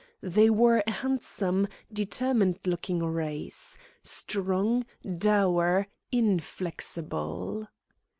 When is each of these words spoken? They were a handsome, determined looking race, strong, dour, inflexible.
They 0.23 0.49
were 0.49 0.83
a 0.87 0.89
handsome, 0.89 1.67
determined 1.93 2.57
looking 2.65 3.05
race, 3.05 3.77
strong, 4.01 4.83
dour, 5.19 5.85
inflexible. 6.11 7.67